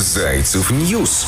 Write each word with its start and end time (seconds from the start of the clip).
Зайцев 0.00 0.70
News. 0.70 1.26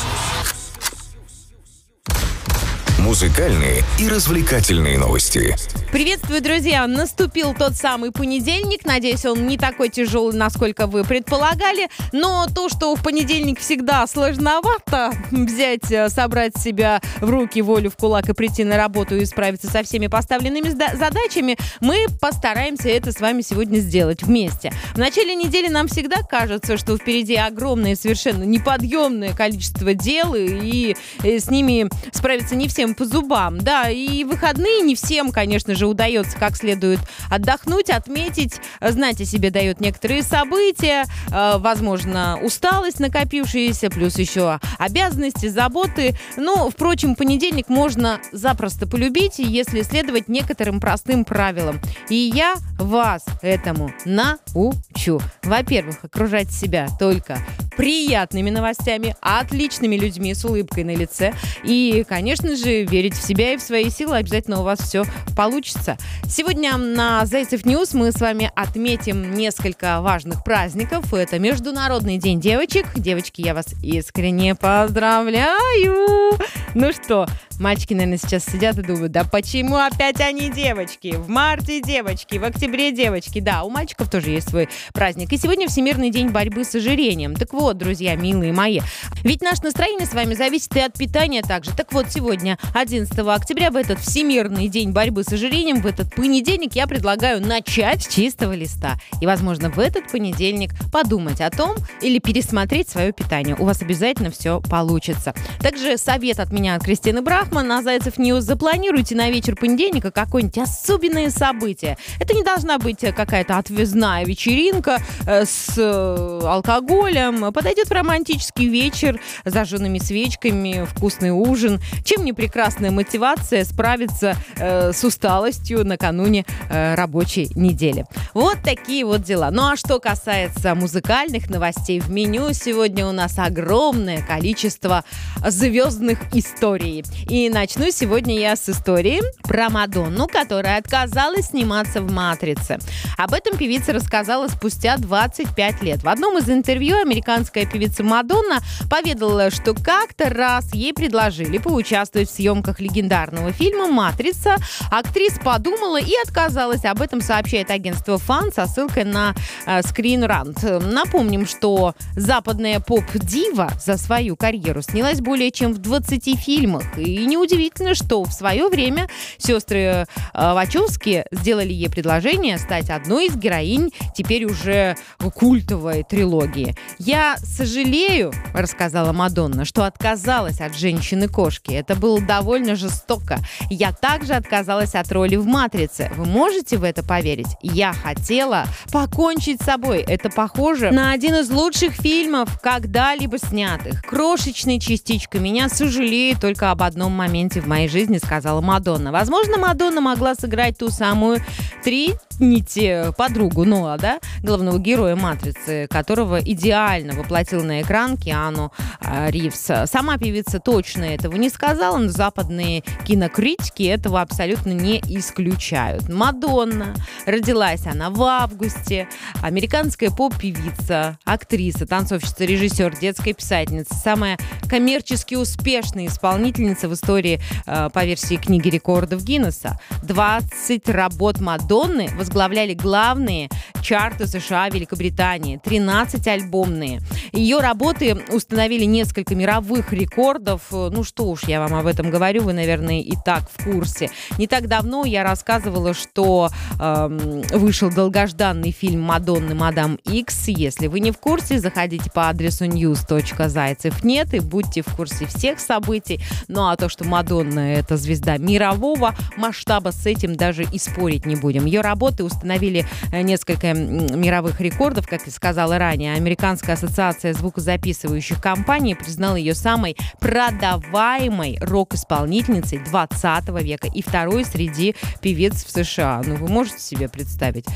Музыкальные 3.00 3.82
и 3.98 4.08
развлекательные 4.08 4.98
новости. 4.98 5.56
Приветствую, 5.90 6.42
друзья! 6.42 6.86
Наступил 6.86 7.54
тот 7.54 7.74
самый 7.74 8.12
понедельник. 8.12 8.84
Надеюсь, 8.84 9.24
он 9.24 9.46
не 9.46 9.56
такой 9.56 9.88
тяжелый, 9.88 10.36
насколько 10.36 10.86
вы 10.86 11.02
предполагали. 11.02 11.88
Но 12.12 12.46
то, 12.54 12.68
что 12.68 12.94
в 12.94 13.02
понедельник 13.02 13.58
всегда 13.58 14.06
сложновато 14.06 15.12
взять, 15.30 15.90
э, 15.90 16.10
собрать 16.10 16.56
себя 16.58 17.00
в 17.20 17.30
руки, 17.30 17.62
волю 17.62 17.90
в 17.90 17.96
кулак 17.96 18.28
и 18.28 18.34
прийти 18.34 18.64
на 18.64 18.76
работу 18.76 19.16
и 19.16 19.24
справиться 19.24 19.68
со 19.68 19.82
всеми 19.82 20.06
поставленными 20.06 20.68
задачами, 20.68 21.56
мы 21.80 22.06
постараемся 22.20 22.90
это 22.90 23.12
с 23.12 23.20
вами 23.20 23.40
сегодня 23.40 23.78
сделать 23.78 24.22
вместе. 24.22 24.72
В 24.94 24.98
начале 24.98 25.34
недели 25.34 25.68
нам 25.68 25.88
всегда 25.88 26.22
кажется, 26.22 26.76
что 26.76 26.98
впереди 26.98 27.34
огромное, 27.34 27.96
совершенно 27.96 28.44
неподъемное 28.44 29.32
количество 29.32 29.94
дел, 29.94 30.34
и 30.36 30.94
э, 31.24 31.38
с 31.38 31.50
ними 31.50 31.88
справиться 32.12 32.54
не 32.54 32.68
всем 32.68 32.90
по 33.00 33.06
зубам. 33.06 33.58
Да, 33.58 33.88
и 33.88 34.24
выходные 34.24 34.82
не 34.82 34.94
всем, 34.94 35.32
конечно 35.32 35.74
же, 35.74 35.86
удается 35.86 36.36
как 36.36 36.54
следует 36.54 37.00
отдохнуть, 37.30 37.88
отметить, 37.88 38.60
знать 38.78 39.22
о 39.22 39.24
себе 39.24 39.48
дает 39.48 39.80
некоторые 39.80 40.22
события, 40.22 41.06
э, 41.32 41.54
возможно, 41.56 42.38
усталость 42.42 43.00
накопившаяся, 43.00 43.88
плюс 43.88 44.18
еще 44.18 44.60
обязанности, 44.78 45.48
заботы. 45.48 46.14
Ну, 46.36 46.68
впрочем, 46.68 47.14
понедельник 47.14 47.70
можно 47.70 48.20
запросто 48.32 48.86
полюбить, 48.86 49.38
если 49.38 49.80
следовать 49.80 50.28
некоторым 50.28 50.78
простым 50.78 51.24
правилам. 51.24 51.80
И 52.10 52.16
я 52.16 52.56
вас 52.78 53.24
этому 53.40 53.90
научу. 54.04 55.22
Во-первых, 55.42 56.04
окружать 56.04 56.52
себя 56.52 56.88
только 56.98 57.38
приятными 57.80 58.50
новостями, 58.50 59.16
отличными 59.22 59.96
людьми 59.96 60.34
с 60.34 60.44
улыбкой 60.44 60.84
на 60.84 60.94
лице. 60.94 61.32
И, 61.64 62.04
конечно 62.06 62.54
же, 62.54 62.84
верить 62.84 63.14
в 63.14 63.26
себя 63.26 63.54
и 63.54 63.56
в 63.56 63.62
свои 63.62 63.88
силы 63.88 64.18
обязательно 64.18 64.60
у 64.60 64.64
вас 64.64 64.80
все 64.80 65.04
получится. 65.34 65.96
Сегодня 66.26 66.76
на 66.76 67.24
Зайцев 67.24 67.64
News 67.64 67.94
мы 67.94 68.12
с 68.12 68.20
вами 68.20 68.52
отметим 68.54 69.32
несколько 69.32 70.02
важных 70.02 70.44
праздников. 70.44 71.14
Это 71.14 71.38
Международный 71.38 72.18
день 72.18 72.38
девочек. 72.38 72.86
Девочки, 72.96 73.40
я 73.40 73.54
вас 73.54 73.68
искренне 73.82 74.54
поздравляю! 74.54 76.38
Ну 76.74 76.92
что, 76.92 77.26
Мальчики, 77.60 77.92
наверное, 77.92 78.16
сейчас 78.16 78.46
сидят 78.46 78.78
и 78.78 78.82
думают, 78.82 79.12
да 79.12 79.22
почему 79.22 79.76
опять 79.76 80.18
они 80.22 80.48
девочки? 80.48 81.14
В 81.14 81.28
марте 81.28 81.82
девочки, 81.82 82.38
в 82.38 82.44
октябре 82.44 82.90
девочки. 82.90 83.38
Да, 83.38 83.64
у 83.64 83.68
мальчиков 83.68 84.10
тоже 84.10 84.30
есть 84.30 84.48
свой 84.48 84.70
праздник. 84.94 85.30
И 85.30 85.36
сегодня 85.36 85.68
Всемирный 85.68 86.08
день 86.08 86.30
борьбы 86.30 86.64
с 86.64 86.74
ожирением. 86.74 87.34
Так 87.34 87.52
вот, 87.52 87.76
друзья, 87.76 88.16
милые 88.16 88.54
мои, 88.54 88.80
ведь 89.24 89.42
наше 89.42 89.62
настроение 89.64 90.06
с 90.06 90.14
вами 90.14 90.32
зависит 90.32 90.74
и 90.74 90.80
от 90.80 90.94
питания 90.94 91.42
также. 91.42 91.72
Так 91.76 91.92
вот, 91.92 92.06
сегодня, 92.08 92.56
11 92.74 93.18
октября, 93.18 93.70
в 93.70 93.76
этот 93.76 94.00
Всемирный 94.00 94.68
день 94.68 94.92
борьбы 94.92 95.22
с 95.22 95.30
ожирением, 95.30 95.82
в 95.82 95.86
этот 95.86 96.14
понедельник 96.14 96.74
я 96.74 96.86
предлагаю 96.86 97.46
начать 97.46 98.04
с 98.04 98.08
чистого 98.08 98.54
листа. 98.54 98.98
И, 99.20 99.26
возможно, 99.26 99.68
в 99.68 99.78
этот 99.78 100.10
понедельник 100.10 100.70
подумать 100.90 101.42
о 101.42 101.50
том 101.50 101.76
или 102.00 102.20
пересмотреть 102.20 102.88
свое 102.88 103.12
питание. 103.12 103.54
У 103.54 103.66
вас 103.66 103.82
обязательно 103.82 104.30
все 104.30 104.62
получится. 104.62 105.34
Также 105.60 105.98
совет 105.98 106.40
от 106.40 106.52
меня, 106.52 106.76
от 106.76 106.84
Кристины 106.84 107.20
Брах, 107.20 107.49
Бахман 107.50 107.66
на 107.66 107.82
Зайцев 107.82 108.16
News. 108.16 108.44
Запланируйте 108.44 109.16
на 109.16 109.28
вечер 109.28 109.56
понедельника 109.56 110.12
какое-нибудь 110.12 110.58
особенное 110.58 111.30
событие. 111.30 111.98
Это 112.20 112.32
не 112.32 112.44
должна 112.44 112.78
быть 112.78 113.00
какая-то 113.00 113.58
отвязная 113.58 114.24
вечеринка 114.24 114.98
э, 115.26 115.44
с 115.44 115.74
э, 115.76 116.40
алкоголем. 116.44 117.52
Подойдет 117.52 117.90
романтический 117.90 118.68
вечер 118.68 119.20
с 119.44 119.52
зажженными 119.52 119.98
свечками, 119.98 120.86
вкусный 120.94 121.30
ужин. 121.30 121.80
Чем 122.04 122.24
не 122.24 122.32
прекрасная 122.32 122.92
мотивация 122.92 123.64
справиться 123.64 124.36
э, 124.56 124.92
с 124.92 125.02
усталостью 125.02 125.84
накануне 125.84 126.44
рабочей 126.68 127.50
недели. 127.56 128.04
Вот 128.32 128.58
такие 128.62 129.04
вот 129.04 129.22
дела. 129.22 129.50
Ну 129.50 129.72
а 129.72 129.76
что 129.76 129.98
касается 129.98 130.76
музыкальных 130.76 131.50
новостей, 131.50 131.98
в 131.98 132.10
меню 132.10 132.52
сегодня 132.52 133.06
у 133.08 133.12
нас 133.12 133.38
огромное 133.38 134.22
количество 134.22 135.04
звездных 135.44 136.18
историй. 136.32 137.02
И 137.28 137.39
и 137.46 137.48
начну 137.48 137.90
сегодня 137.90 138.38
я 138.38 138.54
с 138.54 138.68
истории 138.68 139.22
про 139.44 139.70
Мадонну, 139.70 140.26
которая 140.26 140.78
отказалась 140.78 141.46
сниматься 141.46 142.02
в 142.02 142.10
«Матрице». 142.10 142.78
Об 143.16 143.32
этом 143.32 143.56
певица 143.56 143.94
рассказала 143.94 144.48
спустя 144.48 144.98
25 144.98 145.82
лет. 145.82 146.02
В 146.02 146.08
одном 146.08 146.36
из 146.36 146.50
интервью 146.50 147.00
американская 147.00 147.64
певица 147.64 148.02
Мадонна 148.02 148.58
поведала, 148.90 149.50
что 149.50 149.72
как-то 149.74 150.28
раз 150.28 150.74
ей 150.74 150.92
предложили 150.92 151.56
поучаствовать 151.56 152.28
в 152.28 152.34
съемках 152.34 152.80
легендарного 152.80 153.52
фильма 153.52 153.86
«Матрица». 153.86 154.56
Актриса 154.90 155.40
подумала 155.40 155.98
и 155.98 156.12
отказалась. 156.22 156.84
Об 156.84 157.00
этом 157.00 157.22
сообщает 157.22 157.70
агентство 157.70 158.18
«Фан» 158.18 158.52
со 158.52 158.66
ссылкой 158.66 159.04
на 159.04 159.34
э, 159.64 159.80
Screen 159.80 160.26
Rant. 160.26 160.86
Напомним, 160.86 161.46
что 161.46 161.94
западная 162.16 162.80
поп-дива 162.80 163.70
за 163.82 163.96
свою 163.96 164.36
карьеру 164.36 164.82
снялась 164.82 165.20
более 165.20 165.50
чем 165.50 165.72
в 165.72 165.78
20 165.78 166.38
фильмах 166.38 166.98
и 166.98 167.29
неудивительно, 167.30 167.94
что 167.94 168.22
в 168.24 168.32
свое 168.32 168.68
время 168.68 169.08
сестры 169.38 169.78
э, 169.78 170.04
Вачовски 170.34 171.24
сделали 171.30 171.72
ей 171.72 171.88
предложение 171.88 172.58
стать 172.58 172.90
одной 172.90 173.28
из 173.28 173.36
героинь 173.36 173.92
теперь 174.14 174.44
уже 174.44 174.96
культовой 175.34 176.04
трилогии. 176.04 176.74
«Я 176.98 177.36
сожалею»,— 177.38 178.32
рассказала 178.54 179.12
Мадонна, 179.12 179.64
«что 179.64 179.84
отказалась 179.84 180.60
от 180.60 180.76
женщины-кошки. 180.76 181.72
Это 181.72 181.94
было 181.94 182.20
довольно 182.20 182.76
жестоко. 182.76 183.38
Я 183.70 183.92
также 183.92 184.34
отказалась 184.34 184.94
от 184.94 185.10
роли 185.12 185.36
в 185.36 185.46
«Матрице». 185.46 186.10
Вы 186.16 186.26
можете 186.26 186.76
в 186.76 186.84
это 186.84 187.02
поверить? 187.02 187.56
Я 187.62 187.92
хотела 187.92 188.66
покончить 188.92 189.62
с 189.62 189.64
собой. 189.64 190.04
Это 190.06 190.30
похоже 190.30 190.90
на 190.90 191.12
один 191.12 191.36
из 191.36 191.50
лучших 191.50 191.92
фильмов, 191.94 192.60
когда-либо 192.60 193.38
снятых. 193.38 194.02
Крошечной 194.02 194.80
частичкой 194.80 195.40
меня 195.40 195.68
сожалею 195.68 196.38
только 196.38 196.70
об 196.70 196.82
одном 196.82 197.09
моменте 197.10 197.60
в 197.60 197.66
моей 197.66 197.88
жизни, 197.88 198.18
сказала 198.18 198.60
Мадонна. 198.60 199.12
Возможно, 199.12 199.58
Мадонна 199.58 200.00
могла 200.00 200.34
сыграть 200.34 200.78
ту 200.78 200.90
самую 200.90 201.40
Тринити, 201.82 203.12
подругу 203.16 203.64
Ноа, 203.64 203.96
да, 203.98 204.20
главного 204.42 204.78
героя 204.78 205.16
«Матрицы», 205.16 205.86
которого 205.88 206.40
идеально 206.40 207.14
воплотил 207.14 207.64
на 207.64 207.80
экран 207.80 208.16
Киану 208.16 208.72
э, 209.00 209.30
Ривз. 209.30 209.70
Сама 209.86 210.18
певица 210.18 210.60
точно 210.60 211.04
этого 211.04 211.36
не 211.36 211.48
сказала, 211.48 211.96
но 211.98 212.08
западные 212.08 212.82
кинокритики 213.06 213.84
этого 213.84 214.20
абсолютно 214.20 214.72
не 214.72 214.98
исключают. 215.08 216.08
Мадонна. 216.08 216.94
Родилась 217.26 217.86
она 217.86 218.10
в 218.10 218.22
августе. 218.22 219.08
Американская 219.42 220.10
поп-певица, 220.10 221.18
актриса, 221.24 221.86
танцовщица, 221.86 222.44
режиссер, 222.44 222.96
детская 222.98 223.32
писательница. 223.32 223.94
Самая 223.94 224.38
коммерчески 224.68 225.34
успешная 225.34 226.06
исполнительница 226.06 226.88
в 226.88 226.94
истории 227.00 227.40
э, 227.66 227.88
по 227.92 228.04
версии 228.04 228.36
книги 228.36 228.68
рекордов 228.68 229.24
Гиннесса. 229.24 229.78
20 230.02 230.88
работ 230.90 231.40
Мадонны 231.40 232.08
возглавляли 232.16 232.74
главные 232.74 233.48
чарты 233.82 234.26
США, 234.26 234.68
Великобритании, 234.68 235.58
13 235.64 236.26
альбомные. 236.28 237.00
Ее 237.32 237.58
работы 237.58 238.16
установили 238.30 238.84
несколько 238.84 239.34
мировых 239.34 239.92
рекордов. 239.92 240.62
Ну 240.70 241.02
что 241.04 241.24
уж, 241.24 241.44
я 241.44 241.60
вам 241.60 241.74
об 241.74 241.86
этом 241.86 242.10
говорю, 242.10 242.42
вы, 242.42 242.52
наверное, 242.52 243.00
и 243.00 243.14
так 243.24 243.44
в 243.50 243.64
курсе. 243.64 244.10
Не 244.38 244.46
так 244.46 244.68
давно 244.68 245.04
я 245.04 245.24
рассказывала, 245.24 245.94
что 245.94 246.50
э, 246.78 247.42
вышел 247.52 247.90
долгожданный 247.90 248.72
фильм 248.72 249.00
Мадонны 249.02 249.54
«Мадам 249.54 249.96
Икс». 250.04 250.48
Если 250.48 250.88
вы 250.88 251.00
не 251.00 251.12
в 251.12 251.18
курсе, 251.18 251.58
заходите 251.58 252.10
по 252.10 252.28
адресу 252.28 252.66
news.зайцев 252.66 254.04
нет 254.04 254.34
и 254.34 254.40
будьте 254.40 254.82
в 254.82 254.94
курсе 254.94 255.26
всех 255.26 255.60
событий. 255.60 256.20
Ну 256.48 256.68
а 256.68 256.76
то, 256.76 256.88
что 256.90 257.04
Мадонна— 257.04 257.74
это 257.74 257.96
звезда 257.96 258.36
мирового 258.36 259.14
масштаба, 259.36 259.90
с 259.90 260.04
этим 260.04 260.36
даже 260.36 260.64
и 260.64 260.78
спорить 260.78 261.24
не 261.24 261.36
будем. 261.36 261.64
Ее 261.64 261.80
работы 261.80 262.24
установили 262.24 262.84
э, 263.12 263.22
несколько 263.22 263.72
мировых 263.72 264.60
рекордов, 264.60 265.06
как 265.08 265.26
и 265.26 265.30
сказала 265.30 265.78
ранее. 265.78 266.14
Американская 266.14 266.74
ассоциация 266.74 267.32
звукозаписывающих 267.32 268.42
компаний 268.42 268.94
признала 268.94 269.36
ее 269.36 269.54
самой 269.54 269.96
продаваемой 270.18 271.58
рок-исполнительницей 271.60 272.78
20 272.78 273.48
века 273.62 273.88
и 273.88 274.02
второй 274.02 274.44
среди 274.44 274.94
певец 275.22 275.64
в 275.64 275.70
США. 275.70 276.22
Ну, 276.26 276.34
вы 276.36 276.48
можете 276.48 276.80
себе 276.80 277.08
представить? 277.08 277.66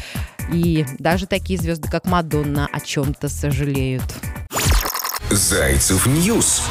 И 0.52 0.84
даже 0.98 1.26
такие 1.26 1.58
звезды, 1.58 1.88
как 1.88 2.06
Мадонна, 2.06 2.68
о 2.70 2.80
чем-то 2.80 3.28
сожалеют. 3.28 4.04
Зайцев 5.30 6.06
News 6.06 6.62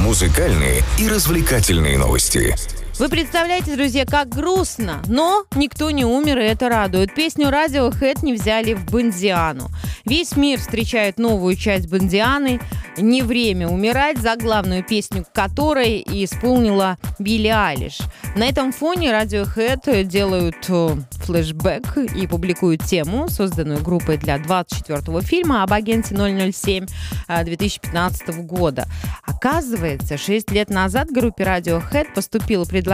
музыкальные 0.00 0.82
и 0.98 1.08
развлекательные 1.08 1.98
новости. 1.98 2.56
Вы 3.00 3.08
представляете, 3.08 3.76
друзья, 3.76 4.04
как 4.04 4.28
грустно, 4.28 5.00
но 5.06 5.46
никто 5.54 5.90
не 5.90 6.04
умер, 6.04 6.38
и 6.38 6.42
это 6.42 6.68
радует. 6.68 7.14
Песню 7.14 7.46
Radiohead 7.46 8.18
не 8.22 8.34
взяли 8.34 8.74
в 8.74 8.84
Бондиану. 8.84 9.70
Весь 10.04 10.36
мир 10.36 10.58
встречает 10.58 11.18
новую 11.18 11.56
часть 11.56 11.88
Бондианы 11.88 12.60
«Не 12.98 13.22
время 13.22 13.68
умирать», 13.68 14.18
за 14.18 14.36
главную 14.36 14.84
песню 14.84 15.24
которой 15.32 16.04
исполнила 16.06 16.98
Билли 17.18 17.48
Айлиш. 17.48 18.00
На 18.36 18.46
этом 18.46 18.70
фоне 18.70 19.12
Radiohead 19.12 20.04
делают 20.04 20.56
э, 20.68 20.96
флешбэк 21.24 21.96
и 22.14 22.26
публикуют 22.26 22.84
тему, 22.84 23.30
созданную 23.30 23.82
группой 23.82 24.18
для 24.18 24.36
24-го 24.36 25.22
фильма 25.22 25.62
об 25.62 25.72
агенте 25.72 26.14
007 26.14 26.86
2015 27.44 28.28
э, 28.28 28.32
года. 28.42 28.86
Оказывается, 29.24 30.18
6 30.18 30.50
лет 30.50 30.68
назад 30.68 31.10
группе 31.10 31.44
Radiohead 31.44 32.12
поступило 32.14 32.66
предложение 32.66 32.89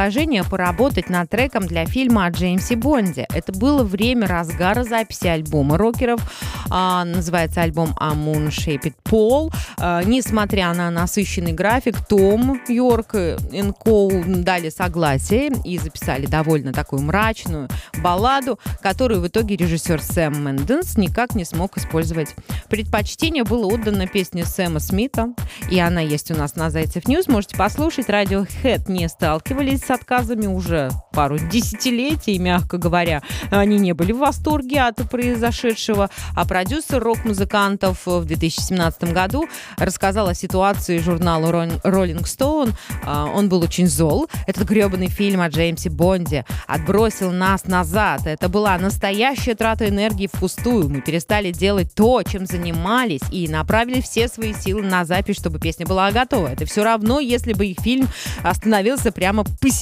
поработать 0.51 1.09
над 1.09 1.31
треком 1.31 1.67
для 1.67 1.87
фильма 1.87 2.27
о 2.27 2.31
Джеймсе 2.31 2.77
Бонде. 2.77 3.27
Это 3.33 3.51
было 3.53 3.83
время 3.83 4.27
разгара 4.27 4.85
записи 4.85 5.27
альбома 5.27 5.79
рокеров. 5.79 6.21
А, 6.69 7.05
называется 7.05 7.63
альбом 7.63 7.95
A 7.99 8.13
Moon 8.13 8.49
Shaped 8.49 8.93
Paul. 9.05 9.53
А, 9.79 10.03
несмотря 10.03 10.75
на 10.75 10.91
насыщенный 10.91 11.53
график, 11.53 11.97
Том 12.07 12.61
Йорк 12.69 13.15
и 13.15 13.73
Коу 13.79 14.13
дали 14.27 14.69
согласие 14.69 15.51
и 15.65 15.79
записали 15.79 16.27
довольно 16.27 16.75
такую 16.75 17.01
мрачную 17.01 17.69
балладу, 18.03 18.59
которую 18.83 19.23
в 19.23 19.29
итоге 19.29 19.57
режиссер 19.57 20.03
Сэм 20.03 20.45
Мендес 20.45 20.99
никак 20.99 21.35
не 21.35 21.47
смог 21.47 21.79
использовать. 21.79 22.35
Предпочтение 22.69 23.45
было 23.45 23.67
отдано 23.67 24.07
песне 24.07 24.45
Сэма 24.45 24.81
Смита, 24.81 25.33
и 25.71 25.79
она 25.79 26.03
есть 26.03 26.31
у 26.31 26.35
нас 26.35 26.55
на 26.55 26.69
Зайцев 26.69 27.09
News. 27.09 27.29
Можете 27.29 27.57
послушать. 27.57 28.09
Radiohead 28.09 28.91
не 28.91 29.09
сталкивались 29.09 29.86
с 29.87 29.91
отказами 29.91 30.47
уже 30.47 30.91
пару 31.13 31.39
десятилетий, 31.39 32.39
мягко 32.39 32.77
говоря. 32.77 33.23
Они 33.51 33.79
не 33.79 33.93
были 33.93 34.11
в 34.13 34.19
восторге 34.19 34.81
от 34.83 34.97
произошедшего, 35.09 36.11
а 36.35 36.45
продюсер 36.45 37.03
рок-музыкантов 37.03 38.05
в 38.05 38.25
2017 38.25 39.13
году 39.13 39.47
рассказал 39.79 40.27
о 40.27 40.35
ситуации 40.35 40.99
журналу 40.99 41.47
Rolling 41.49 42.25
Stone. 42.25 42.73
А, 43.05 43.27
он 43.27 43.49
был 43.49 43.61
очень 43.63 43.87
зол. 43.87 44.29
Этот 44.49 44.69
гребаный 44.69 45.07
фильм 45.07 45.41
о 45.41 45.49
Джеймсе 45.49 45.89
Бонде 45.89 46.45
отбросил 46.67 47.31
нас 47.31 47.67
назад. 47.67 48.27
Это 48.27 48.49
была 48.49 48.77
настоящая 48.79 49.55
трата 49.55 49.89
энергии 49.89 50.27
впустую. 50.27 50.89
Мы 50.89 51.01
перестали 51.01 51.53
делать 51.53 51.95
то, 51.95 52.23
чем 52.25 52.47
занимались, 52.47 53.23
и 53.31 53.47
направили 53.47 54.01
все 54.01 54.27
свои 54.27 54.53
силы 54.53 54.83
на 54.83 55.05
запись, 55.05 55.37
чтобы 55.37 55.61
песня 55.61 55.87
была 55.87 56.11
готова. 56.11 56.49
Это 56.49 56.67
все 56.67 56.83
равно, 56.83 57.21
если 57.21 57.53
бы 57.53 57.67
их 57.67 57.79
фильм 57.81 58.09
остановился 58.43 59.13
прямо 59.13 59.45
посередине. 59.45 59.76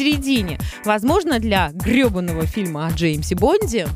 Возможно, 0.85 1.38
для 1.38 1.70
гребаного 1.73 2.46
фильма 2.46 2.87
о 2.87 2.91
Джеймсе 2.91 3.35
Бонде 3.35 3.87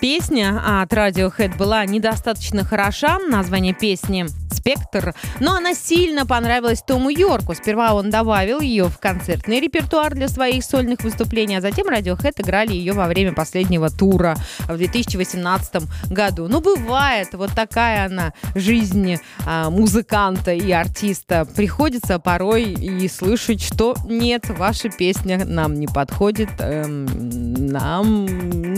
песня 0.00 0.60
от 0.82 0.92
Radiohead 0.92 1.56
была 1.56 1.86
недостаточно 1.86 2.64
хороша. 2.64 3.18
Название 3.20 3.72
песни 3.72 4.26
«Спектр», 4.52 5.14
но 5.40 5.54
она 5.56 5.74
сильно 5.74 6.26
понравилась 6.26 6.82
Тому 6.82 7.10
Йорку. 7.10 7.54
Сперва 7.54 7.94
он 7.94 8.10
добавил 8.10 8.60
ее 8.60 8.84
в 8.84 8.98
концертный 8.98 9.60
репертуар 9.60 10.14
для 10.14 10.28
своих 10.28 10.64
сольных 10.64 11.02
выступлений, 11.02 11.56
а 11.56 11.60
затем 11.60 11.88
Radiohead 11.88 12.34
играли 12.38 12.72
ее 12.72 12.92
во 12.92 13.06
время 13.06 13.32
последнего 13.32 13.90
тура 13.90 14.36
в 14.68 14.76
2018 14.76 15.82
году. 16.10 16.48
Ну, 16.48 16.60
бывает, 16.60 17.28
вот 17.32 17.50
такая 17.54 18.06
она 18.06 18.32
жизнь 18.54 19.16
а, 19.46 19.70
музыканта 19.70 20.52
и 20.52 20.70
артиста. 20.70 21.46
Приходится 21.56 22.18
порой 22.18 22.72
и 22.72 23.08
слышать, 23.08 23.62
что 23.62 23.94
нет, 24.04 24.48
ваша 24.48 24.88
песня 24.88 25.44
нам 25.44 25.74
не 25.74 25.86
подходит, 25.86 26.50
эм, 26.58 27.06
нам 27.66 28.26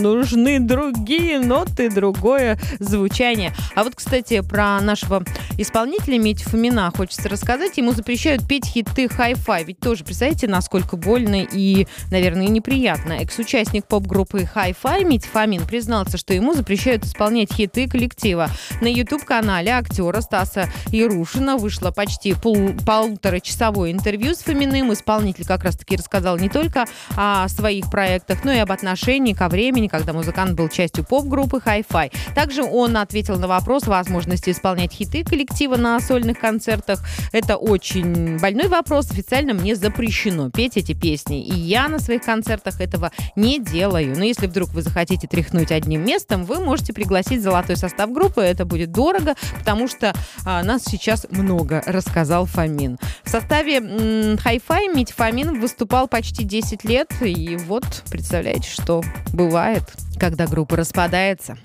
нужны 0.01 0.59
другие 0.59 1.39
ноты, 1.39 1.89
другое 1.89 2.59
звучание. 2.79 3.53
А 3.75 3.83
вот, 3.83 3.95
кстати, 3.95 4.41
про 4.41 4.79
нашего 4.81 5.23
исполнителя 5.65 6.19
Митя 6.19 6.47
Фомина 6.47 6.91
хочется 6.95 7.27
рассказать. 7.27 7.77
Ему 7.77 7.91
запрещают 7.91 8.47
петь 8.47 8.67
хиты 8.67 9.09
хай-фай. 9.09 9.63
Ведь 9.63 9.79
тоже, 9.79 10.03
представляете, 10.03 10.47
насколько 10.47 10.95
больно 10.95 11.41
и, 11.41 11.87
наверное, 12.11 12.47
неприятно. 12.47 13.13
Экс-участник 13.13 13.87
поп-группы 13.87 14.47
Hi-Fi 14.53 15.03
Митя 15.03 15.27
Фомин 15.29 15.65
признался, 15.65 16.17
что 16.17 16.35
ему 16.35 16.53
запрещают 16.53 17.03
исполнять 17.03 17.51
хиты 17.51 17.89
коллектива. 17.89 18.49
На 18.79 18.87
YouTube-канале 18.87 19.71
актера 19.71 20.21
Стаса 20.21 20.69
Ярушина 20.89 21.57
вышло 21.57 21.89
почти 21.89 22.33
пол 22.33 22.69
полуторачасовое 22.85 23.91
интервью 23.91 24.35
с 24.35 24.39
Фоминым. 24.39 24.93
Исполнитель 24.93 25.45
как 25.45 25.63
раз-таки 25.63 25.95
рассказал 25.95 26.37
не 26.37 26.49
только 26.49 26.85
о 27.17 27.47
своих 27.47 27.89
проектах, 27.89 28.43
но 28.43 28.51
и 28.51 28.59
об 28.59 28.71
отношении 28.71 29.33
ко 29.33 29.49
времени, 29.49 29.87
когда 29.87 30.13
музыкант 30.13 30.53
был 30.53 30.69
частью 30.69 31.03
поп-группы 31.03 31.59
Hi-Fi. 31.65 32.13
Также 32.35 32.63
он 32.63 32.97
ответил 32.97 33.37
на 33.39 33.47
вопрос 33.47 33.87
возможности 33.87 34.51
исполнять 34.51 34.93
хиты 34.93 35.23
коллектива 35.23 35.54
коллектива 35.55 35.77
на 35.77 35.99
сольных 36.01 36.39
концертах. 36.39 36.99
Это 37.31 37.55
очень 37.55 38.37
больной 38.39 38.67
вопрос. 38.67 39.09
Официально 39.11 39.53
мне 39.53 39.75
запрещено 39.75 40.49
петь 40.49 40.75
эти 40.75 40.93
песни. 40.93 41.45
И 41.45 41.53
я 41.53 41.87
на 41.87 41.99
своих 41.99 42.23
концертах 42.23 42.81
этого 42.81 43.11
не 43.37 43.59
делаю. 43.59 44.17
Но 44.17 44.23
если 44.25 44.47
вдруг 44.47 44.71
вы 44.71 44.81
захотите 44.81 45.27
тряхнуть 45.27 45.71
одним 45.71 46.05
местом, 46.05 46.43
вы 46.43 46.59
можете 46.59 46.91
пригласить 46.91 47.41
золотой 47.41 47.77
состав 47.77 48.11
группы. 48.11 48.41
Это 48.41 48.65
будет 48.65 48.91
дорого, 48.91 49.35
потому 49.57 49.87
что 49.87 50.13
а, 50.45 50.61
нас 50.61 50.83
сейчас 50.83 51.25
много, 51.29 51.81
рассказал 51.85 52.45
Фомин. 52.45 52.97
В 53.23 53.29
составе 53.29 53.77
Hi-Fi 53.77 54.93
Мить 54.93 55.13
Фомин 55.13 55.61
выступал 55.61 56.09
почти 56.09 56.43
10 56.43 56.83
лет. 56.83 57.13
И 57.21 57.55
вот, 57.55 57.85
представляете, 58.09 58.69
что 58.69 59.03
бывает, 59.31 59.83
когда 60.19 60.47
группа 60.47 60.75
распадается. 60.75 61.57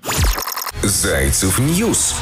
Зайцев 0.82 1.58
News 1.58 2.14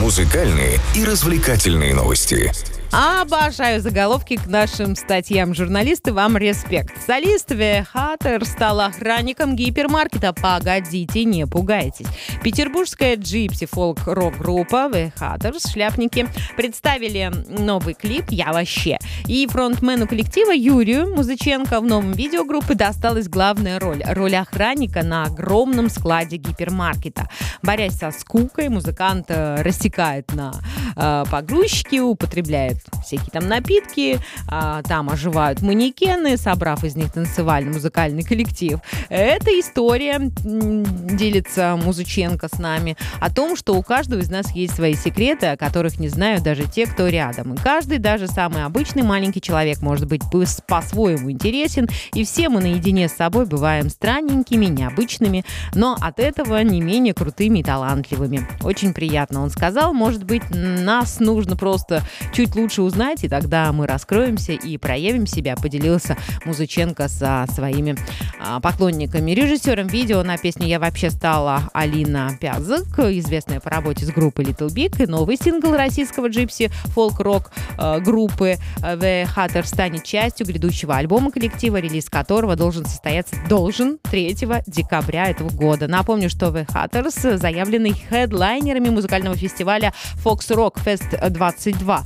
музыкальные 0.00 0.80
и 0.94 1.04
развлекательные 1.04 1.94
новости. 1.94 2.50
Обожаю 2.92 3.80
заголовки 3.80 4.34
к 4.36 4.48
нашим 4.48 4.96
статьям. 4.96 5.54
Журналисты, 5.54 6.12
вам 6.12 6.36
респект. 6.36 7.00
Солист 7.06 7.52
Хаттер 7.92 8.44
стал 8.44 8.80
охранником 8.80 9.54
гипермаркета. 9.54 10.32
Погодите, 10.32 11.24
не 11.24 11.46
пугайтесь. 11.46 12.08
Петербургская 12.42 13.14
gypsy 13.14 13.66
фолк-рок 13.66 14.38
группа 14.38 14.90
Hatters, 15.14 15.70
шляпники, 15.70 16.26
представили 16.56 17.30
новый 17.48 17.94
клип 17.94 18.24
«Я 18.30 18.52
вообще». 18.52 18.98
И 19.26 19.46
фронтмену 19.46 20.08
коллектива 20.08 20.50
Юрию 20.50 21.14
Музыченко 21.14 21.80
в 21.80 21.84
новом 21.84 22.12
видео 22.12 22.44
группы 22.44 22.74
досталась 22.74 23.28
главная 23.28 23.78
роль. 23.78 24.02
Роль 24.04 24.34
охранника 24.34 25.04
на 25.04 25.24
огромном 25.24 25.90
складе 25.90 26.38
гипермаркета. 26.38 27.28
Борясь 27.62 27.98
со 27.98 28.10
скукой, 28.10 28.68
музыкант 28.68 29.26
э, 29.28 29.62
рассекает 29.62 30.32
на 30.32 30.54
погрузчики, 30.94 31.98
употребляет 31.98 32.78
всякие 33.04 33.30
там 33.32 33.48
напитки, 33.48 34.18
а, 34.48 34.82
там 34.82 35.10
оживают 35.10 35.62
манекены, 35.62 36.36
собрав 36.36 36.84
из 36.84 36.96
них 36.96 37.12
танцевальный 37.12 37.72
музыкальный 37.72 38.22
коллектив. 38.22 38.80
Это 39.08 39.50
история, 39.58 40.18
делится 40.20 41.78
Музыченко 41.82 42.48
с 42.48 42.58
нами, 42.58 42.96
о 43.20 43.30
том, 43.30 43.56
что 43.56 43.74
у 43.74 43.82
каждого 43.82 44.20
из 44.20 44.30
нас 44.30 44.50
есть 44.52 44.74
свои 44.74 44.94
секреты, 44.94 45.46
о 45.46 45.56
которых 45.56 45.98
не 45.98 46.08
знают 46.08 46.42
даже 46.42 46.64
те, 46.64 46.86
кто 46.86 47.08
рядом. 47.08 47.54
И 47.54 47.56
каждый, 47.56 47.98
даже 47.98 48.26
самый 48.26 48.64
обычный 48.64 49.02
маленький 49.02 49.40
человек, 49.40 49.80
может 49.82 50.06
быть 50.06 50.22
по-своему 50.66 51.30
интересен, 51.30 51.88
и 52.14 52.24
все 52.24 52.48
мы 52.48 52.60
наедине 52.60 53.08
с 53.08 53.12
собой 53.12 53.46
бываем 53.46 53.88
странненькими, 53.90 54.66
необычными, 54.66 55.44
но 55.74 55.96
от 56.00 56.18
этого 56.20 56.62
не 56.62 56.80
менее 56.80 57.14
крутыми 57.14 57.60
и 57.60 57.62
талантливыми. 57.62 58.46
Очень 58.62 58.94
приятно, 58.94 59.42
он 59.42 59.50
сказал, 59.50 59.92
может 59.92 60.24
быть, 60.24 60.42
нас 60.80 61.20
нужно 61.20 61.56
просто 61.56 62.02
чуть 62.32 62.54
лучше 62.56 62.82
узнать, 62.82 63.24
и 63.24 63.28
тогда 63.28 63.72
мы 63.72 63.86
раскроемся 63.86 64.52
и 64.52 64.76
проявим 64.78 65.26
себя, 65.26 65.56
поделился 65.56 66.16
Музыченко 66.44 67.08
со 67.08 67.46
своими 67.52 67.96
а, 68.40 68.60
поклонниками. 68.60 69.32
Режиссером 69.32 69.86
видео 69.86 70.22
на 70.22 70.36
песню 70.36 70.66
«Я 70.66 70.80
вообще 70.80 71.10
стала» 71.10 71.70
Алина 71.72 72.36
Пязык, 72.40 72.98
известная 72.98 73.60
по 73.60 73.70
работе 73.70 74.04
с 74.04 74.10
группой 74.10 74.44
Little 74.44 74.68
Big, 74.68 75.02
и 75.02 75.06
новый 75.06 75.36
сингл 75.36 75.74
российского 75.74 76.28
джипси 76.28 76.70
фолк-рок 76.94 77.52
а, 77.78 78.00
группы 78.00 78.56
The 78.80 79.28
Hatter 79.34 79.64
станет 79.64 80.04
частью 80.04 80.46
грядущего 80.46 80.96
альбома 80.96 81.30
коллектива, 81.30 81.78
релиз 81.78 82.08
которого 82.08 82.56
должен 82.56 82.84
состояться 82.84 83.36
должен 83.48 83.98
3 84.10 84.36
декабря 84.66 85.30
этого 85.30 85.50
года. 85.50 85.88
Напомню, 85.88 86.30
что 86.30 86.46
The 86.46 86.66
Hatters 86.66 87.36
заявлены 87.36 87.92
хедлайнерами 87.92 88.88
музыкального 88.88 89.36
фестиваля 89.36 89.92
Fox 90.24 90.48
Rock 90.50 90.69
Fest 90.78 91.28
22. 91.28 92.04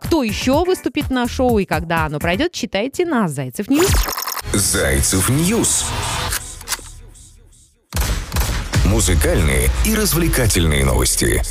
Кто 0.00 0.22
еще 0.22 0.64
выступит 0.64 1.10
на 1.10 1.28
шоу 1.28 1.58
и 1.58 1.64
когда 1.64 2.06
оно 2.06 2.18
пройдет, 2.18 2.52
читайте 2.52 3.04
на 3.04 3.28
Зайцев 3.28 3.68
News. 3.68 3.90
Зайцев 4.52 5.28
News. 5.28 5.86
Музыкальные 8.84 9.68
и 9.84 9.94
развлекательные 9.94 10.84
новости. 10.84 11.42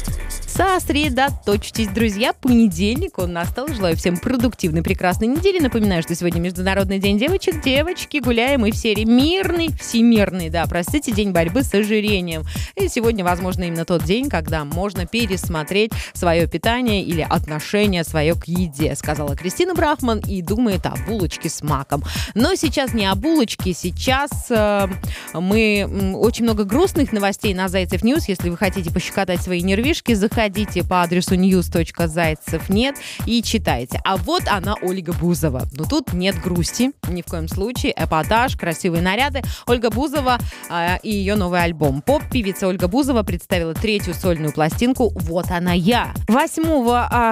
Сосредоточьтесь, 0.56 1.90
друзья. 1.90 2.32
Понедельник, 2.32 3.20
он 3.20 3.34
настал. 3.34 3.68
Желаю 3.68 3.98
всем 3.98 4.16
продуктивной, 4.16 4.84
прекрасной 4.84 5.28
недели. 5.28 5.60
Напоминаю, 5.60 6.02
что 6.02 6.16
сегодня 6.16 6.40
Международный 6.40 6.98
день 6.98 7.20
девочек. 7.20 7.62
Девочки, 7.62 8.20
гуляем 8.20 8.66
и 8.66 8.72
в 8.72 8.76
серии 8.78 9.04
мирный, 9.04 9.68
всемирный, 9.78 10.50
да, 10.50 10.66
простите, 10.66 11.12
день 11.12 11.32
борьбы 11.32 11.62
с 11.62 11.74
ожирением. 11.74 12.44
И 12.78 12.88
сегодня, 12.88 13.26
возможно, 13.26 13.64
именно 13.64 13.84
тот 13.84 14.06
день, 14.06 14.30
когда 14.30 14.64
можно 14.64 15.06
пересмотреть 15.06 15.92
свое 16.14 16.48
питание 16.48 17.04
или 17.04 17.28
отношение 17.30 18.06
свое 18.06 18.34
к 18.36 18.46
еде, 18.46 18.96
сказала 18.96 19.36
Кристина 19.36 19.76
Брахман 19.76 20.20
и 20.20 20.42
думает 20.42 20.86
о 20.86 20.94
булочке 21.06 21.50
с 21.50 21.64
маком. 21.64 22.02
Но 22.34 22.56
сейчас 22.56 22.94
не 22.94 23.06
о 23.08 23.16
булочке, 23.16 23.74
сейчас 23.74 24.32
э, 24.50 24.88
мы 25.34 26.16
очень 26.16 26.46
много 26.46 26.64
грустных 26.64 27.12
новостей 27.12 27.54
на 27.54 27.68
Зайцев 27.68 28.04
News. 28.04 28.30
Если 28.30 28.50
вы 28.50 28.56
хотите 28.56 28.90
пощекотать 28.90 29.42
свои 29.42 29.62
нервишки, 29.62 30.14
заходите 30.14 30.45
по 30.88 31.02
адресу 31.02 31.36
news.zaycev.net 31.36 32.96
и 33.26 33.42
читайте. 33.42 34.00
А 34.04 34.18
вот 34.18 34.44
она, 34.48 34.76
Ольга 34.82 35.14
Бузова. 35.14 35.64
Но 35.74 35.86
тут 35.86 36.14
нет 36.14 36.40
грусти, 36.42 36.92
ни 37.08 37.22
в 37.22 37.26
коем 37.26 37.48
случае. 37.48 37.94
Эпатаж, 37.96 38.56
красивые 38.56 39.02
наряды. 39.02 39.42
Ольга 39.66 39.90
Бузова 39.90 40.38
э, 40.70 40.98
и 41.02 41.10
ее 41.10 41.36
новый 41.36 41.64
альбом. 41.64 42.02
Поп-певица 42.02 42.68
Ольга 42.68 42.88
Бузова 42.88 43.24
представила 43.24 43.74
третью 43.74 44.14
сольную 44.14 44.54
пластинку 44.54 45.12
«Вот 45.16 45.50
она 45.50 45.74
я». 45.74 46.14
8 46.28 46.64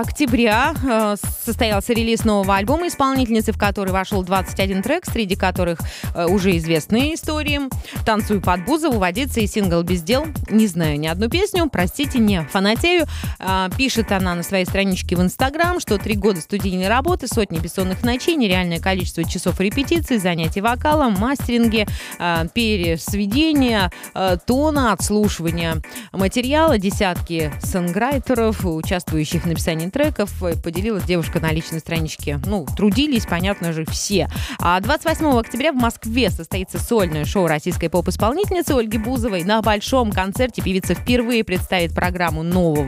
октября 0.01 0.74
э, 0.84 1.15
состоялся 1.46 1.93
релиз 1.93 2.25
нового 2.25 2.55
альбома 2.55 2.88
исполнительницы, 2.88 3.51
в 3.51 3.58
который 3.58 3.91
вошел 3.93 4.24
21 4.24 4.82
трек, 4.82 5.05
среди 5.05 5.36
которых 5.36 5.79
э, 6.15 6.25
уже 6.25 6.58
известные 6.58 7.15
истории. 7.15 7.62
«Танцую 8.05 8.41
под 8.41 8.65
Бузову», 8.65 8.98
«Водиться» 8.98 9.39
и 9.39 9.48
сингл 9.48 9.84
«Без 9.84 10.01
дел». 10.01 10.25
Не 10.50 10.67
знаю 10.67 11.00
ни 11.00 11.08
одну 11.08 11.29
песню, 11.29 11.70
простите, 11.70 12.20
не 12.20 12.43
фанатею. 12.43 13.02
Э, 13.39 13.69
пишет 13.77 14.12
она 14.12 14.36
на 14.36 14.43
своей 14.43 14.65
страничке 14.65 15.15
в 15.15 15.22
Инстаграм, 15.22 15.79
что 15.79 15.98
три 15.98 16.15
года 16.15 16.41
студийной 16.41 16.88
работы, 16.88 17.27
сотни 17.27 17.60
бессонных 17.60 18.03
ночей, 18.03 18.36
нереальное 18.36 18.79
количество 18.79 19.24
часов 19.24 19.60
репетиций, 19.60 20.17
занятий 20.17 20.62
вокалом, 20.62 21.13
мастеринги, 21.13 21.88
э, 22.19 22.45
пересведения, 22.53 23.91
э, 24.13 24.38
тона, 24.45 24.93
отслушивания 24.93 25.81
материала, 26.12 26.77
десятки 26.77 27.51
сонграйтеров, 27.62 28.65
участвующих 28.65 29.43
в 29.43 29.48
написании 29.48 29.89
треков, 29.89 30.31
поделилась 30.63 31.03
девушка 31.03 31.39
на 31.39 31.51
личной 31.51 31.79
страничке. 31.79 32.39
Ну, 32.45 32.65
трудились, 32.77 33.25
понятно 33.25 33.74
же, 33.74 33.86
все. 33.86 34.29
А 34.60 34.79
28 34.79 35.39
октября 35.39 35.72
в 35.72 35.75
Москве 35.75 36.29
состоится 36.29 36.79
сольное 36.79 37.25
шоу 37.25 37.48
российской 37.48 37.89
поп-исполнительницы 37.89 38.72
Ольги 38.74 38.98
Бузовой. 38.98 39.43
На 39.43 39.62
большом 39.62 40.12
концерте 40.12 40.62
певица 40.62 40.93
впервые 40.93 41.43
представит 41.43 41.93
программу 41.93 42.43
нового 42.43 42.82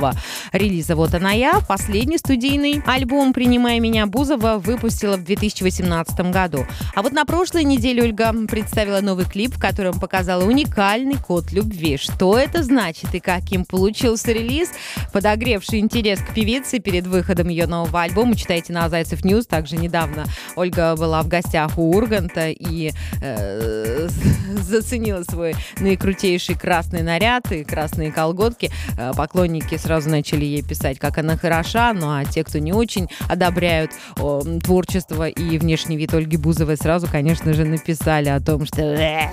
релиза 0.51 0.95
«Вот 0.95 1.13
она 1.13 1.31
я». 1.31 1.59
Последний 1.67 2.17
студийный 2.17 2.81
альбом 2.85 3.33
«Принимай 3.33 3.79
меня» 3.79 4.05
Бузова 4.05 4.57
выпустила 4.57 5.17
в 5.17 5.23
2018 5.23 6.31
году. 6.31 6.65
А 6.95 7.01
вот 7.01 7.11
на 7.13 7.25
прошлой 7.25 7.63
неделе 7.63 8.03
Ольга 8.03 8.33
представила 8.47 9.01
новый 9.01 9.25
клип, 9.25 9.55
в 9.55 9.59
котором 9.59 9.99
показала 9.99 10.43
уникальный 10.43 11.15
код 11.15 11.51
любви. 11.51 11.97
Что 11.97 12.37
это 12.37 12.63
значит 12.63 13.13
и 13.13 13.19
каким 13.19 13.65
получился 13.65 14.31
релиз, 14.31 14.69
подогревший 15.13 15.79
интерес 15.79 16.19
к 16.19 16.33
певице 16.33 16.79
перед 16.79 17.07
выходом 17.07 17.49
ее 17.49 17.67
нового 17.67 18.01
альбома, 18.01 18.35
читайте 18.35 18.73
на 18.73 18.89
Зайцев 18.89 19.23
News. 19.24 19.47
Также 19.47 19.77
недавно 19.77 20.25
Ольга 20.55 20.95
была 20.95 21.21
в 21.21 21.27
гостях 21.27 21.77
у 21.77 21.95
Урганта 21.95 22.49
и 22.49 22.91
э, 23.21 24.07
заценила 24.61 25.23
свой 25.23 25.55
наикрутейший 25.79 26.55
красный 26.55 27.01
наряд 27.01 27.51
и 27.51 27.63
красные 27.63 28.11
колготки. 28.11 28.71
Э, 28.97 29.11
поклонники 29.15 29.77
сразу 29.85 30.09
начали 30.09 30.45
ей 30.45 30.63
писать, 30.63 30.97
как 30.97 31.19
она 31.19 31.37
хороша, 31.37 31.93
ну 31.93 32.09
а 32.09 32.25
те, 32.25 32.43
кто 32.43 32.57
не 32.57 32.73
очень 32.73 33.07
одобряют 33.29 33.91
о, 34.19 34.41
творчество 34.63 35.29
и 35.29 35.59
внешний 35.59 35.95
вид 35.95 36.11
Ольги 36.15 36.37
Бузовой, 36.37 36.75
сразу, 36.75 37.07
конечно 37.07 37.53
же, 37.53 37.65
написали 37.65 38.29
о 38.29 38.39
том, 38.39 38.65
что 38.65 38.81
«Э, 38.81 39.29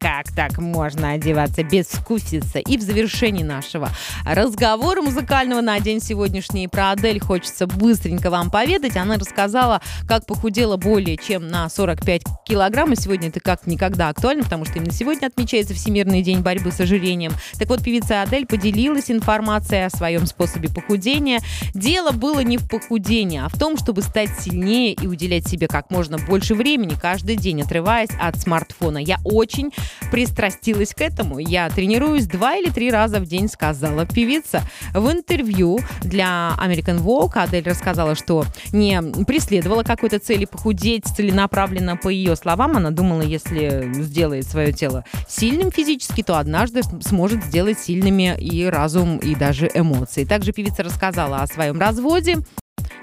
как 0.00 0.32
так 0.34 0.58
можно 0.58 1.12
одеваться 1.12 1.62
без 1.62 1.86
вкусица. 1.86 2.58
И 2.58 2.76
в 2.76 2.82
завершении 2.82 3.44
нашего 3.44 3.90
разговора 4.24 5.00
музыкального 5.00 5.60
на 5.60 5.78
день 5.78 6.00
сегодняшний 6.00 6.68
про 6.68 6.90
Адель 6.90 7.20
хочется 7.20 7.66
быстренько 7.66 8.30
вам 8.30 8.50
поведать. 8.50 8.96
Она 8.96 9.16
рассказала, 9.16 9.80
как 10.08 10.26
похудела 10.26 10.76
более 10.76 11.16
чем 11.16 11.48
на 11.48 11.68
45 11.68 12.22
килограмм. 12.44 12.92
И 12.92 12.96
сегодня 12.96 13.28
это 13.28 13.40
как 13.40 13.66
никогда 13.66 14.08
актуально, 14.08 14.42
потому 14.44 14.64
что 14.64 14.78
именно 14.78 14.92
сегодня 14.92 15.26
отмечается 15.26 15.74
Всемирный 15.74 16.22
день 16.22 16.40
борьбы 16.40 16.72
с 16.72 16.80
ожирением. 16.80 17.32
Так 17.58 17.68
вот, 17.68 17.82
певица 17.82 18.22
Адель 18.22 18.46
поделилась 18.46 19.10
информацией 19.10 19.83
о 19.86 19.90
своем 19.90 20.26
способе 20.26 20.68
похудения. 20.68 21.40
Дело 21.74 22.12
было 22.12 22.40
не 22.40 22.58
в 22.58 22.68
похудении, 22.68 23.40
а 23.40 23.48
в 23.48 23.58
том, 23.58 23.76
чтобы 23.76 24.02
стать 24.02 24.30
сильнее 24.40 24.92
и 24.92 25.06
уделять 25.06 25.46
себе 25.46 25.68
как 25.68 25.90
можно 25.90 26.18
больше 26.18 26.54
времени 26.54 26.94
каждый 27.00 27.36
день, 27.36 27.62
отрываясь 27.62 28.10
от 28.20 28.38
смартфона. 28.38 28.98
Я 28.98 29.18
очень 29.24 29.72
пристрастилась 30.10 30.94
к 30.94 31.00
этому. 31.00 31.38
Я 31.38 31.68
тренируюсь 31.70 32.26
два 32.26 32.56
или 32.56 32.70
три 32.70 32.90
раза 32.90 33.20
в 33.20 33.26
день, 33.26 33.48
сказала 33.48 34.06
певица. 34.06 34.62
В 34.92 35.10
интервью 35.10 35.80
для 36.02 36.56
American 36.58 37.02
Vogue 37.02 37.32
Адель 37.34 37.64
рассказала, 37.64 38.14
что 38.14 38.44
не 38.72 39.00
преследовала 39.24 39.82
какой-то 39.82 40.18
цели 40.18 40.44
похудеть 40.44 41.04
целенаправленно 41.06 41.96
по 41.96 42.08
ее 42.08 42.36
словам. 42.36 42.76
Она 42.76 42.90
думала, 42.90 43.22
если 43.22 43.92
сделает 44.02 44.46
свое 44.46 44.72
тело 44.72 45.04
сильным 45.28 45.70
физически, 45.70 46.22
то 46.22 46.38
однажды 46.38 46.82
сможет 47.02 47.44
сделать 47.44 47.78
сильными 47.78 48.36
и 48.38 48.64
разум, 48.64 49.18
и 49.18 49.34
даже 49.34 49.70
эмоции. 49.74 50.24
Также 50.24 50.52
певица 50.52 50.82
рассказала 50.82 51.42
о 51.42 51.46
своем 51.46 51.78
разводе, 51.78 52.38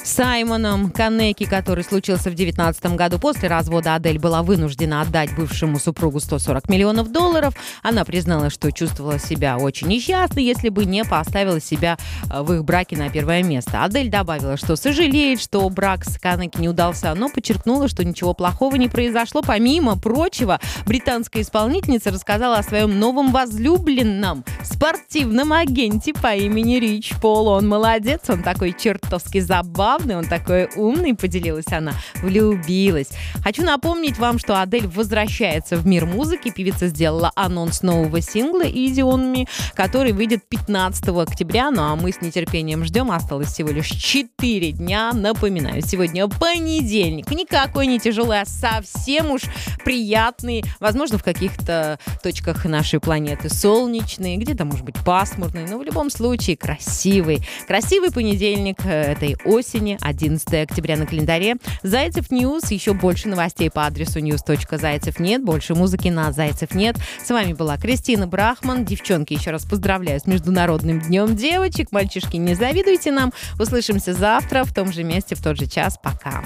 Саймоном 0.04 0.90
Канеки, 0.90 1.46
который 1.46 1.84
случился 1.84 2.32
в 2.32 2.36
2019 2.36 2.96
году. 2.96 3.20
После 3.20 3.48
развода 3.48 3.96
Адель 3.96 4.18
была 4.18 4.42
вынуждена 4.42 5.02
отдать 5.02 5.36
бывшему 5.36 5.80
супругу 5.80 6.20
140 6.20 6.70
миллионов 6.70 7.12
долларов. 7.12 7.54
Она 7.84 8.04
признала, 8.04 8.50
что 8.50 8.72
чувствовала 8.72 9.20
себя 9.20 9.58
очень 9.58 9.88
несчастной, 9.88 10.44
если 10.44 10.70
бы 10.70 10.86
не 10.86 11.06
поставила 11.06 11.62
себя 11.62 11.98
э, 12.32 12.42
в 12.42 12.52
их 12.54 12.66
браке 12.66 12.98
на 12.98 13.10
первое 13.10 13.44
место. 13.44 13.84
Адель 13.84 14.10
добавила, 14.10 14.58
что 14.58 14.76
сожалеет, 14.76 15.40
что 15.40 15.70
брак 15.70 16.04
с 16.04 16.18
Канеки 16.18 16.60
не 16.60 16.70
удался, 16.70 17.14
но 17.14 17.30
подчеркнула, 17.30 17.88
что 17.88 18.04
ничего 18.04 18.34
плохого 18.34 18.76
не 18.76 18.88
произошло. 18.88 19.44
Помимо 19.46 19.98
прочего, 19.98 20.60
британская 20.86 21.42
исполнительница 21.42 22.10
рассказала 22.10 22.58
о 22.58 22.64
своем 22.64 23.00
новом 23.00 23.32
возлюбленном 23.32 24.44
спортивном 24.64 25.54
агенте 25.54 26.14
по 26.14 26.36
имени 26.36 26.78
Рич 26.78 27.14
Пол. 27.22 27.48
Он 27.48 27.68
молодец, 27.68 28.22
он 28.30 28.42
такой 28.42 28.76
чертовски 28.78 29.40
забавный 29.40 29.91
забавный, 29.92 30.18
он 30.18 30.26
такой 30.26 30.70
умный, 30.76 31.14
поделилась 31.14 31.72
она. 31.72 31.94
Влюбилась. 32.22 33.10
Хочу 33.44 33.64
напомнить 33.64 34.18
вам, 34.18 34.40
что 34.40 34.62
Адель 34.62 34.88
возвращается 34.88 35.76
в 35.76 35.86
мир 35.86 36.06
музыки. 36.06 36.50
Певица 36.50 36.88
сделала 36.88 37.32
анонс 37.36 37.82
нового 37.82 38.22
сингла 38.22 38.64
«Easy 38.64 39.00
on 39.00 39.34
Me», 39.34 39.48
который 39.74 40.14
выйдет 40.14 40.48
15 40.48 41.10
октября. 41.10 41.72
Ну 41.72 41.82
а 41.82 41.96
мы 41.96 42.12
с 42.14 42.22
нетерпением 42.22 42.86
ждем. 42.86 43.12
Осталось 43.12 43.50
всего 43.50 43.70
лишь 43.70 43.90
4 43.90 44.72
дня. 44.72 45.12
Напоминаю, 45.14 45.82
сегодня 45.82 46.28
понедельник. 46.28 47.30
Никакой 47.32 47.88
не 47.88 48.00
тяжелый, 48.00 48.42
а 48.42 48.46
совсем 48.46 49.32
уж 49.32 49.42
приятный. 49.84 50.64
Возможно, 50.80 51.18
в 51.18 51.24
каких-то 51.24 52.00
точках 52.24 52.64
нашей 52.66 53.02
планеты 53.02 53.50
солнечный, 53.50 54.38
где-то, 54.38 54.64
может 54.64 54.86
быть, 54.86 54.96
пасмурный. 55.04 55.68
Но 55.68 55.80
в 55.80 55.84
любом 55.84 56.10
случае 56.10 56.56
красивый. 56.56 57.40
Красивый 57.68 58.12
понедельник 58.12 58.78
э, 58.86 59.12
этой 59.12 59.36
осени 59.46 59.81
осени, 59.82 59.98
11 60.02 60.70
октября 60.70 60.98
на 60.98 61.06
календаре. 61.06 61.56
Зайцев 61.84 62.32
News. 62.32 62.72
Еще 62.72 62.94
больше 62.94 63.28
новостей 63.28 63.70
по 63.70 63.86
адресу 63.86 64.20
news.zaycev.net. 64.20 65.44
Больше 65.44 65.76
музыки 65.76 66.10
на 66.10 66.32
Zaycev.net. 66.32 66.98
С 67.24 67.30
вами 67.30 67.54
была 67.54 67.78
Кристина 67.78 68.28
Брахман. 68.28 68.86
Девчонки, 68.86 69.34
еще 69.34 69.52
раз 69.52 69.66
поздравляю 69.66 70.20
с 70.20 70.28
Международным 70.28 71.00
днем 71.00 71.36
девочек. 71.36 71.92
Мальчишки, 71.92 72.38
не 72.38 72.54
завидуйте 72.54 73.12
нам. 73.12 73.34
Услышимся 73.60 74.14
завтра 74.14 74.64
в 74.64 74.74
том 74.74 74.94
же 74.94 75.04
месте, 75.04 75.36
в 75.36 75.42
тот 75.42 75.58
же 75.58 75.68
час. 75.68 75.98
Пока. 76.02 76.44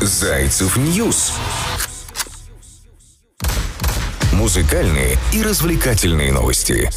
Зайцев 0.00 0.76
News. 0.76 1.32
Музыкальные 4.32 5.16
и 5.32 5.42
развлекательные 5.42 6.32
новости. 6.32 6.90